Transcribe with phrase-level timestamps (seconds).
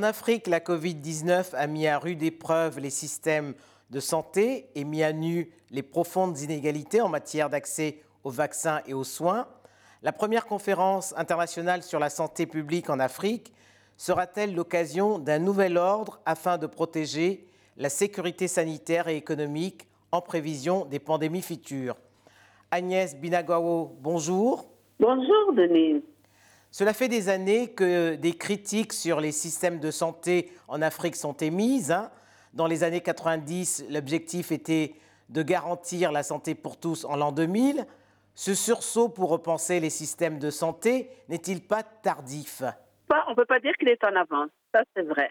[0.00, 3.52] En Afrique, la Covid-19 a mis à rude épreuve les systèmes
[3.90, 8.94] de santé et mis à nu les profondes inégalités en matière d'accès aux vaccins et
[8.94, 9.46] aux soins.
[10.02, 13.52] La première conférence internationale sur la santé publique en Afrique
[13.98, 17.46] sera-t-elle l'occasion d'un nouvel ordre afin de protéger
[17.76, 21.98] la sécurité sanitaire et économique en prévision des pandémies futures?
[22.70, 24.64] Agnès Binagwao, bonjour.
[24.98, 26.00] Bonjour Denise.
[26.72, 31.36] Cela fait des années que des critiques sur les systèmes de santé en Afrique sont
[31.36, 31.90] émises.
[31.90, 32.10] Hein.
[32.54, 34.94] Dans les années 90, l'objectif était
[35.30, 37.84] de garantir la santé pour tous en l'an 2000.
[38.36, 42.62] Ce sursaut pour repenser les systèmes de santé n'est-il pas tardif?
[43.26, 45.30] On ne peut pas dire qu'il est en avance, ça c'est vrai.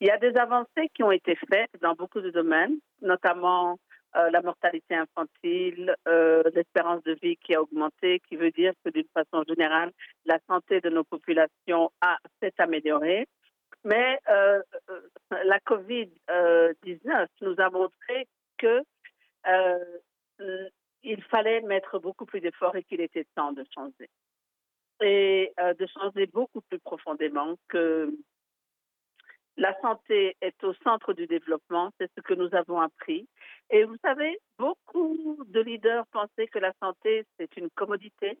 [0.00, 3.78] Il y a des avancées qui ont été faites dans beaucoup de domaines, notamment
[4.16, 8.90] euh, la mortalité infantile, euh, l'espérance de vie qui a augmenté, qui veut dire que
[8.90, 9.92] d'une façon générale,
[10.24, 11.90] la santé de nos populations
[12.40, 13.26] s'est améliorée.
[13.84, 14.62] Mais euh,
[15.44, 18.82] la COVID-19 nous a montré que
[21.04, 24.08] il fallait mettre beaucoup plus d'efforts et qu'il était temps de changer.
[25.00, 28.10] Et de changer beaucoup plus profondément que
[29.58, 33.28] la santé est au centre du développement, c'est ce que nous avons appris.
[33.70, 38.38] Et vous savez, beaucoup de leaders pensaient que la santé, c'est une commodité,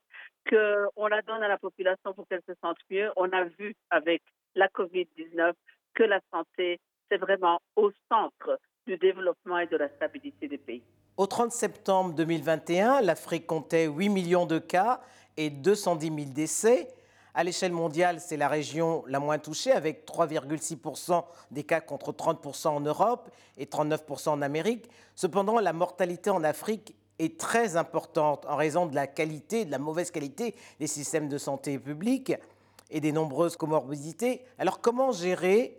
[0.48, 3.10] qu'on la donne à la population pour qu'elle se sente mieux.
[3.16, 4.22] On a vu avec
[4.54, 5.52] la COVID-19
[5.94, 6.78] que la santé,
[7.10, 10.84] c'est vraiment au centre du développement et de la stabilité des pays.
[11.16, 15.00] Au 30 septembre 2021, l'Afrique comptait 8 millions de cas
[15.36, 16.88] et 210 000 décès.
[17.34, 22.68] À l'échelle mondiale, c'est la région la moins touchée, avec 3,6% des cas contre 30%
[22.68, 24.88] en Europe et 39% en Amérique.
[25.14, 29.78] Cependant, la mortalité en Afrique est très importante en raison de la qualité, de la
[29.78, 32.32] mauvaise qualité des systèmes de santé publique
[32.90, 34.42] et des nombreuses comorbidités.
[34.58, 35.78] Alors comment gérer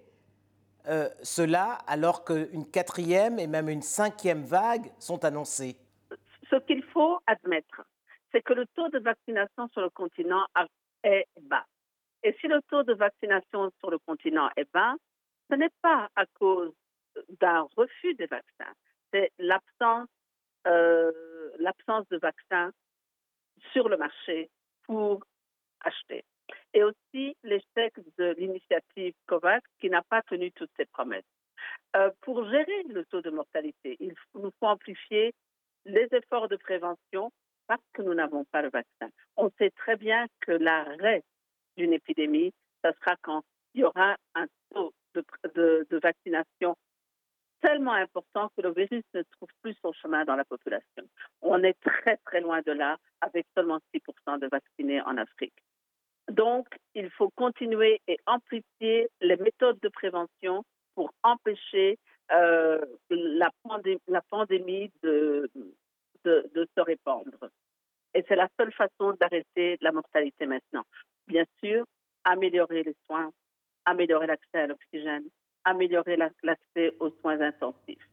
[0.87, 5.77] euh, cela alors qu'une quatrième et même une cinquième vague sont annoncées?
[6.49, 7.83] Ce qu'il faut admettre,
[8.31, 10.65] c'est que le taux de vaccination sur le continent a
[11.03, 11.65] est bas.
[12.23, 14.95] Et si le taux de vaccination sur le continent est bas,
[15.49, 16.73] ce n'est pas à cause
[17.39, 18.73] d'un refus des vaccins,
[19.11, 20.07] c'est l'absence
[20.67, 21.11] euh,
[21.59, 22.71] l'absence de vaccins
[23.71, 24.49] sur le marché
[24.83, 25.23] pour
[25.81, 26.23] acheter.
[26.73, 31.23] Et aussi l'échec de l'initiative COVAX qui n'a pas tenu toutes ses promesses.
[31.95, 35.33] Euh, pour gérer le taux de mortalité, il nous faut amplifier
[35.85, 37.31] les efforts de prévention
[37.69, 39.09] parce que nous n'avons pas le vaccin.
[39.37, 41.23] On sait très bien que l'arrêt
[41.77, 42.51] d'une épidémie,
[42.83, 43.43] ce sera quand
[43.75, 46.75] il y aura un taux de, vaccination
[47.61, 51.03] tellement important que le virus ne trouve plus son chemin dans la population.
[51.41, 55.53] On est très très loin de là avec seulement 6% de vaccinés en Afrique.
[56.27, 60.63] Donc, il faut continuer et amplifier les méthodes de prévention
[60.95, 61.99] pour empêcher
[62.31, 63.51] euh, la,
[64.29, 65.51] pandémie de,
[66.53, 67.49] de, se répandre.
[68.13, 70.83] Et c'est la seule façon d'arrêter la mortalité maintenant.
[71.27, 71.85] Bien sûr,
[72.23, 73.31] améliorer les soins,
[73.85, 75.23] améliorer l'accès à l'oxygène,
[75.63, 78.07] améliorer l'accès aux soins intensifs.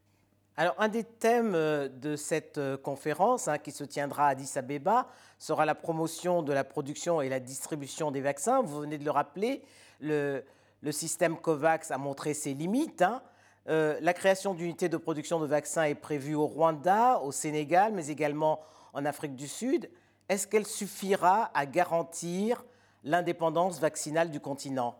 [0.59, 4.57] Alors, un des thèmes euh, de cette euh, conférence hein, qui se tiendra à Addis
[4.57, 5.07] Abeba
[5.37, 8.63] sera la promotion de la production et la distribution des vaccins.
[8.63, 9.61] Vous venez de le rappeler,
[9.99, 10.43] le,
[10.89, 13.03] système COVAX a montré ses limites.
[13.03, 13.21] Hein.
[13.69, 18.07] Euh, la création d'unités de production de vaccins est prévue au Rwanda, au Sénégal, mais
[18.07, 18.61] également
[18.93, 19.89] en Afrique du Sud.
[20.29, 22.63] Est-ce qu'elle suffira à garantir
[23.03, 24.97] l'indépendance vaccinale du continent?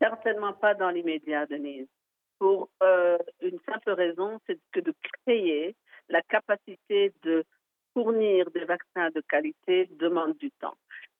[0.00, 1.88] Certainement pas dans l'immédiat, Denise.
[2.38, 4.94] Pour euh, une simple raison, c'est que de
[5.24, 5.74] créer
[6.10, 7.44] la capacité de
[7.94, 10.76] fournir des vaccins de qualité demande du temps.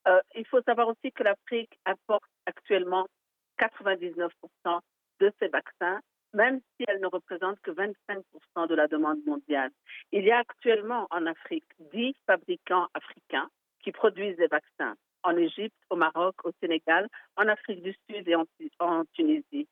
[0.09, 3.07] Euh, il faut savoir aussi que l'Afrique apporte actuellement
[3.59, 4.29] 99%
[5.21, 6.01] de ces vaccins,
[6.35, 9.71] même si elles ne représentent que 25% de la demande mondiale.
[10.13, 13.49] Il y a actuellement en Afrique 10 fabricants africains
[13.83, 18.37] qui produisent des vaccins en Égypte, au Maroc, au Sénégal, en Afrique du Sud et
[18.37, 19.69] en, Tunisie.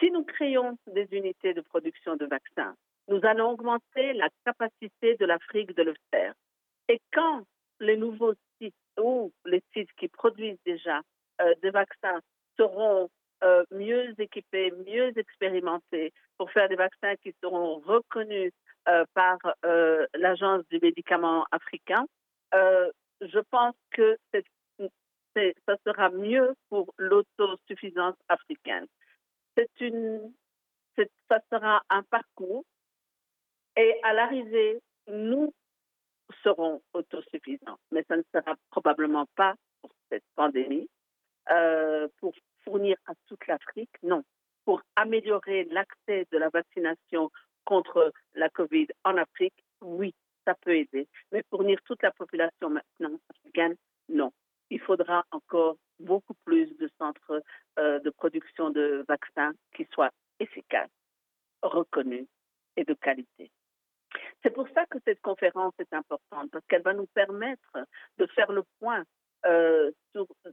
[0.00, 2.74] Si nous créons des unités de production de vaccins,
[3.08, 6.34] nous allons augmenter la capacité de l'Afrique de le faire.
[6.88, 7.44] Et quand
[7.80, 11.00] les nouveaux sites ou les sites qui produisent déjà
[11.40, 12.20] euh, des vaccins
[12.56, 13.10] seront
[13.42, 18.52] euh, mieux équipés, mieux expérimentés pour faire des vaccins qui seront reconnus
[18.88, 22.06] euh, par euh, l'Agence du médicament africain,
[22.52, 24.16] je pense que
[25.34, 28.86] ça sera mieux pour l'autosuffisance africaine.
[29.56, 32.64] C'est ça sera un parcours
[33.76, 35.54] et à l'arrivée, nous
[36.42, 40.88] serons autosuffisants, mais ça ne sera probablement pas pour cette pandémie.
[42.18, 44.22] Pour fournir à toute l'Afrique, non.
[44.64, 47.30] Pour améliorer l'accès de la vaccination
[47.64, 50.14] contre la COVID en Afrique, oui,
[50.44, 51.08] ça peut aider.
[51.32, 53.76] Mais fournir toute la population maintenant africaine,
[54.08, 54.32] non.
[54.70, 57.42] Il faudra encore beaucoup plus de centres
[57.78, 60.90] euh, de production de vaccins qui soient efficaces,
[61.62, 62.26] reconnus
[62.76, 63.50] et de qualité.
[64.42, 67.78] C'est pour ça que cette conférence est importante, parce qu'elle va nous permettre
[68.18, 69.04] de faire le point
[69.46, 69.90] euh,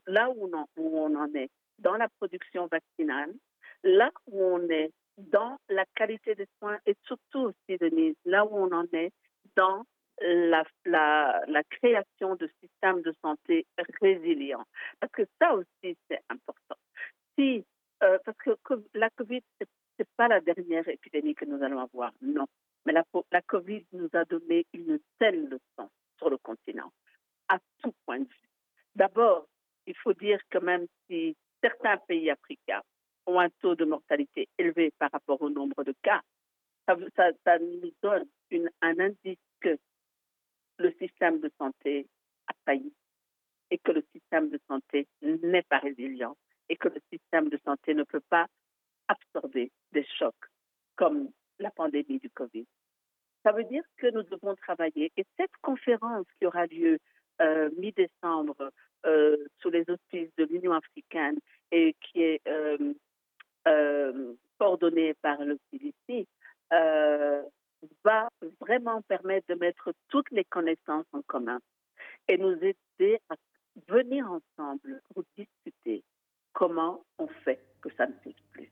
[0.07, 1.49] là où on, en est
[1.79, 3.33] dans la production vaccinale,
[3.83, 8.55] là où on est dans la qualité des soins et surtout aussi, Denise, là où
[8.55, 9.11] on en est
[9.55, 9.83] dans
[10.19, 10.63] la,
[11.69, 13.65] création de systèmes de santé
[14.01, 14.65] résilients.
[14.99, 16.75] Parce que ça aussi, c'est important.
[17.37, 17.65] Si,
[18.03, 18.51] euh, parce que
[18.93, 19.65] la COVID, ce
[19.99, 22.47] n'est pas la dernière épidémie que nous allons avoir, non.
[22.85, 26.91] Mais la, la COVID nous a donné une telle leçon sur le continent,
[27.47, 28.49] à tout point de vue.
[28.95, 29.47] D'abord,
[29.87, 32.81] il faut dire que même si certains pays africains
[33.25, 36.21] ont un taux de mortalité élevé par rapport au nombre de cas,
[36.85, 36.95] ça,
[37.59, 39.77] nous donne une, un indice que
[40.77, 42.07] le système de santé
[42.47, 42.93] a failli
[43.71, 46.37] et que le système de santé n'est pas résilient
[46.69, 48.47] et que le système de santé ne peut pas
[49.07, 50.35] absorber des chocs
[50.95, 51.29] comme
[51.59, 52.65] la pandémie du Covid.
[53.43, 55.11] Ça veut dire que nous devons travailler.
[55.15, 56.99] Et cette conférence qui aura lieu
[57.41, 58.71] euh, mi-décembre
[59.05, 61.37] euh, sous les auspices de l'Union africaine
[61.71, 62.93] et qui est euh,
[63.67, 66.25] euh coordonnée par le CDC,
[68.03, 68.27] va
[68.59, 71.59] vraiment permettre de mettre toutes les connaissances en commun
[72.27, 73.35] et nous aider à
[73.87, 76.03] venir ensemble pour discuter
[76.53, 78.71] comment on fait que ça ne se plus.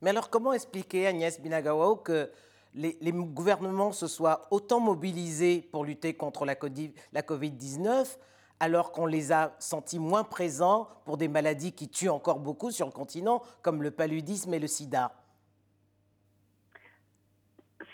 [0.00, 2.30] Mais alors, comment expliquer, Agnès Binagawao, que
[2.78, 8.18] les, gouvernements se soient autant mobilisés pour lutter contre la COVID-19
[8.60, 12.86] alors qu'on les a sentis moins présents pour des maladies qui tuent encore beaucoup sur
[12.86, 15.12] le continent, comme le paludisme et le sida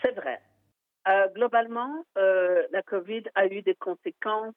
[0.01, 0.41] C'est vrai.
[1.07, 4.55] Euh, globalement, euh, la COVID a eu des conséquences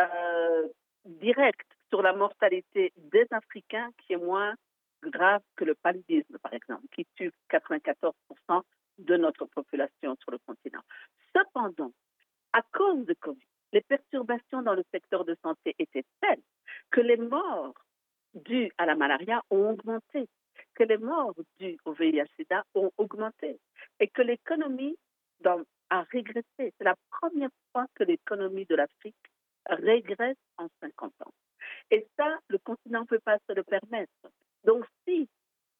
[0.00, 0.68] euh,
[1.06, 4.54] directes sur la mortalité des Africains, qui est moins
[5.02, 8.14] grave que le paludisme, par exemple, qui tue 94
[9.02, 10.82] de notre population sur le continent.
[11.34, 11.92] Cependant,
[12.52, 16.42] à cause de COVID, les perturbations dans le secteur de santé étaient telles
[16.90, 17.74] que les morts
[18.34, 20.28] dues à la malaria ont augmenté,
[20.74, 23.58] que les morts dues au VIH-Sida ont augmenté
[24.00, 24.96] et que l'économie
[25.90, 26.44] a régressé.
[26.58, 29.16] C'est la première fois que l'économie de l'Afrique
[29.66, 31.32] régresse en 50 ans.
[31.90, 34.12] Et ça, le continent ne peut pas se le permettre.
[34.64, 35.28] Donc, si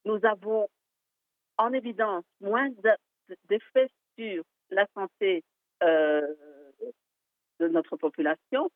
[0.04, 0.68] nous avons
[1.58, 2.70] en évidence moins
[3.48, 5.44] d'effets sur la santé
[5.82, 6.26] euh,
[7.60, 8.70] de notre population,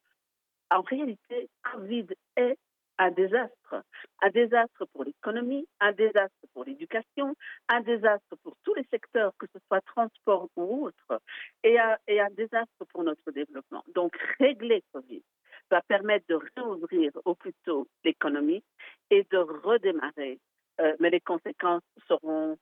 [0.71, 2.07] en réalité, Covid
[2.37, 2.59] est
[2.99, 3.83] un désastre.
[4.23, 7.35] Un désastre pour l'économie, un désastre pour l'éducation,
[7.69, 11.21] un désastre pour tous les secteurs, que ce soit transport ou autre,
[11.63, 13.85] et un, désastre pour notre développement.
[13.95, 15.23] Donc, régler Covid
[15.71, 18.65] va permettre de réouvrir au plus tôt l'économie
[19.11, 20.39] et de redémarrer.
[20.81, 22.59] Euh, mais les conséquences seront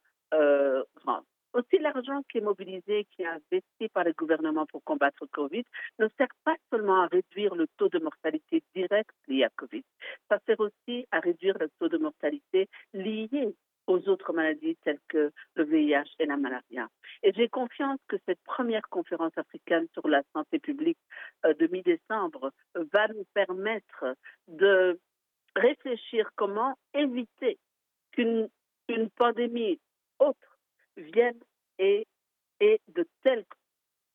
[1.74, 5.64] Aussi, l'argent qui est mobilisé, qui est investi par le gouvernement pour combattre le Covid,
[5.98, 9.82] ne sert pas seulement à réduire le taux de mortalité direct lié à Covid,
[10.28, 13.54] ça sert aussi à réduire le taux de mortalité lié
[13.86, 16.88] aux autres maladies telles que le VIH et la malaria.
[17.22, 20.98] Et j'ai confiance que cette première conférence africaine sur la santé publique
[21.44, 22.52] euh, de mi-décembre
[22.92, 24.16] va nous permettre
[24.48, 24.98] de
[25.56, 27.58] réfléchir comment éviter
[28.12, 28.48] qu'une
[28.88, 29.80] une pandémie
[30.18, 30.58] autre
[30.96, 31.40] viennent
[31.78, 32.06] et,
[32.60, 33.44] de telles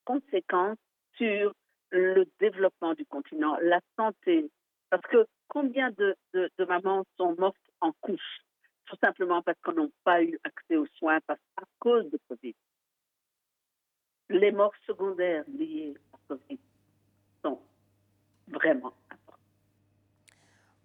[0.06, 0.78] conséquences
[1.18, 1.54] sur
[1.92, 4.50] le développement du continent, la santé.
[4.90, 8.42] Parce que combien de, de, mamans sont mortes en couche,
[8.86, 12.56] tout simplement parce qu'elles n'ont pas eu accès aux soins parce, à cause de Covid.
[14.30, 16.60] Les morts secondaires liées à Covid
[17.44, 17.62] sont
[18.48, 18.94] vraiment.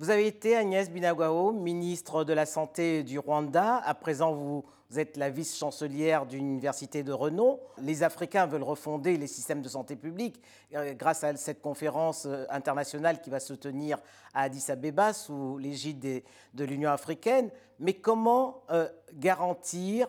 [0.00, 3.76] Vous avez été Agnès Binagwao, ministre de la Santé du Rwanda.
[3.76, 4.64] À présent, vous
[4.96, 7.60] êtes la vice-chancelière d'une université de renom.
[7.78, 10.42] Les Africains veulent refonder les systèmes de santé publique
[10.74, 13.98] euh, grâce à cette conférence euh, internationale qui va se tenir
[14.34, 16.24] à Addis Abeba sous l'égide
[16.54, 17.50] de l'Union africaine.
[17.78, 20.08] Mais comment euh, garantir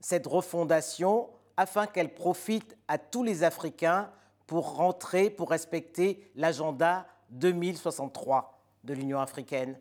[0.00, 4.10] cette refondation afin qu'elle profite à tous les Africains
[4.48, 8.51] pour rentrer, pour respecter l'agenda 2063
[8.84, 9.78] de l'Union africaine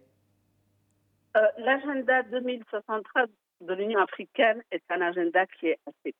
[1.37, 3.25] euh, L'agenda 2063
[3.61, 6.15] de l'Union africaine est un agenda qui est assez,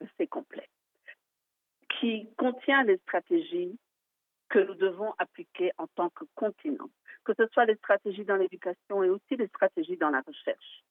[0.00, 0.68] assez complet,
[2.00, 3.78] qui contient les stratégies
[4.48, 6.90] que nous devons appliquer en tant que continent.
[7.24, 10.84] que ce soit les stratégies dans l'éducation et aussi les stratégies dans la recherche.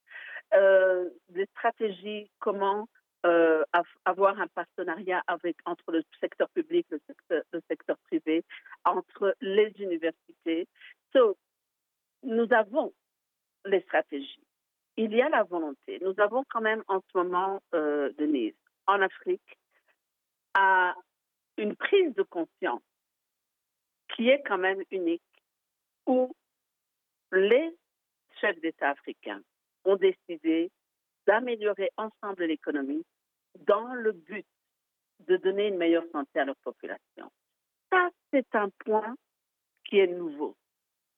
[0.54, 2.88] Euh, des stratégies, comment
[3.26, 3.64] euh,
[4.06, 5.24] avoir un partenariat
[5.66, 8.44] entre le secteur public le secteur, le secteur privé,
[8.84, 10.68] entre les universités.
[11.14, 11.38] So,
[12.24, 12.94] nous avons
[13.66, 14.44] les stratégies.
[14.98, 16.00] Il y a la volonté.
[16.02, 18.56] Nous avons quand même en ce moment, euh, Denise,
[18.88, 19.58] en Afrique,
[20.54, 20.96] à
[21.58, 22.82] une prise de conscience
[24.16, 25.22] qui est quand même unique,
[26.06, 26.36] où
[27.32, 27.72] les
[28.40, 29.42] chefs d'État africains
[29.86, 30.72] ont décidé
[31.28, 33.06] d'améliorer ensemble l'économie
[33.60, 34.46] dans le but
[35.28, 37.32] de donner une meilleure santé à leur population.
[37.90, 39.16] Ça, c'est un point
[39.86, 40.56] qui est nouveau.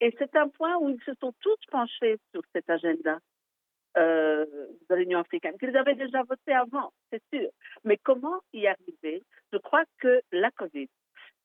[0.02, 3.20] Et c'est un point où ils se sont tous penchés sur cet agenda
[3.96, 4.46] euh,
[4.90, 7.50] de l'Union africaine, qu'ils avaient déjà voté avant, c'est sûr.
[7.84, 9.24] Mais comment y arriver?
[9.52, 10.90] Je crois que la COVID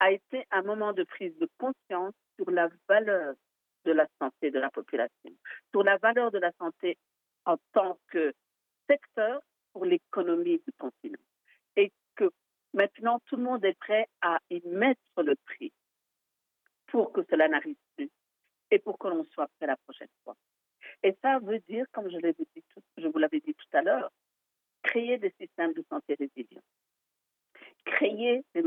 [0.00, 3.34] a été un moment de prise de conscience sur la valeur
[3.84, 5.30] de la santé de la population,
[5.70, 6.96] sur la valeur de la santé
[7.44, 8.32] en tant que
[8.88, 9.42] secteur
[9.84, 11.18] l'économie du continent.
[11.76, 12.30] Et que
[12.74, 15.72] maintenant, tout le monde est prêt à y mettre le prix
[16.86, 18.10] pour que cela n'arrive plus
[18.70, 20.36] et pour que l'on soit prêt la prochaine fois.
[21.02, 22.16] Et ça veut dire, comme je,
[23.06, 24.10] vous l'avais dit tout à l'heure,
[24.82, 26.62] créer des systèmes de santé résilients,
[27.84, 28.60] créer des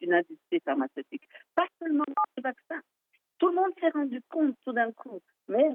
[0.00, 2.04] une industrie pharmaceutique, pas seulement
[2.36, 2.82] les vaccins.
[3.38, 5.68] Tout le monde s'est rendu compte tout d'un coup, mais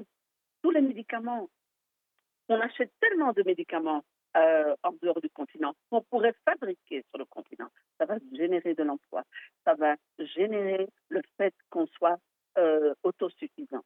[0.62, 1.48] tous les médicaments,
[2.48, 4.04] on achète tellement de médicaments
[4.36, 7.68] euh, en dehors du continent qu'on pourrait fabriquer sur le continent.
[7.98, 9.24] Ça va générer de l'emploi,
[9.64, 12.18] ça va générer le fait qu'on soit
[12.58, 13.84] euh, autosuffisant.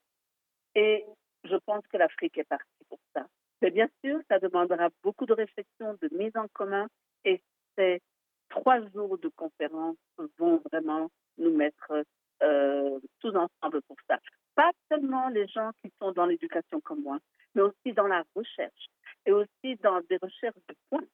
[0.74, 1.04] Et
[1.44, 3.26] je pense que l'Afrique est partie pour ça.
[3.62, 6.88] Mais bien sûr, ça demandera beaucoup de réflexion, de mise en commun,
[7.24, 7.42] et
[7.76, 8.00] ces
[8.48, 9.96] trois jours de conférence
[10.38, 12.04] vont vraiment nous mettre
[12.42, 14.18] euh, tous ensemble pour ça.
[14.54, 17.18] Pas seulement les gens qui sont dans l'éducation comme moi,
[17.54, 18.86] mais aussi dans la recherche
[19.26, 21.06] et aussi dans des recherches de points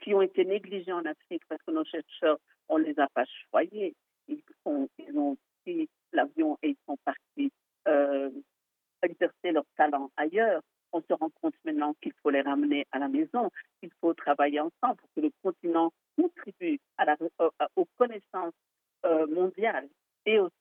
[0.00, 2.38] qui ont été négligées en Afrique parce que nos chercheurs,
[2.68, 3.94] on les a pas choyés.
[4.28, 4.88] Ils, ont
[5.62, 7.52] pris l'avion et ils sont partis
[7.88, 8.30] euh,
[9.02, 10.62] exercer leur talent ailleurs,
[10.92, 13.50] on se rend compte maintenant qu'il faut les ramener à la maison,
[13.80, 17.16] qu'il faut travailler ensemble pour que le continent contribue la,
[17.76, 18.54] aux connaissances
[19.04, 19.88] euh, mondiales
[20.24, 20.52] et aussi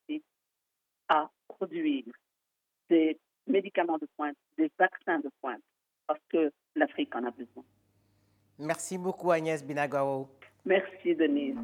[1.63, 2.03] produire
[2.89, 3.17] des
[3.48, 5.62] médicaments de pointe, des vaccins de pointe,
[6.08, 7.63] parce que l'Afrique en a besoin.
[8.60, 10.29] Merci beaucoup Agnès Binagao.
[10.65, 11.58] Merci Denise.